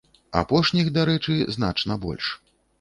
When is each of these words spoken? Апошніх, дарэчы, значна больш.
Апошніх, 0.39 0.89
дарэчы, 0.97 1.37
значна 1.59 2.01
больш. 2.09 2.35